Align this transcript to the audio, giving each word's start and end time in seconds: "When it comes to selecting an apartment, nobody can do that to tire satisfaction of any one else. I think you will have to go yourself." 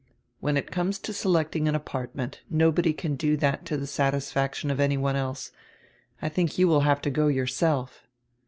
"When 0.39 0.57
it 0.57 0.71
comes 0.71 0.97
to 0.97 1.13
selecting 1.13 1.67
an 1.67 1.75
apartment, 1.75 2.41
nobody 2.49 2.91
can 2.91 3.15
do 3.15 3.37
that 3.37 3.67
to 3.67 3.77
tire 3.77 3.85
satisfaction 3.85 4.71
of 4.71 4.79
any 4.79 4.97
one 4.97 5.15
else. 5.15 5.51
I 6.23 6.27
think 6.27 6.57
you 6.57 6.67
will 6.67 6.81
have 6.81 7.03
to 7.03 7.11
go 7.11 7.27
yourself." 7.27 8.07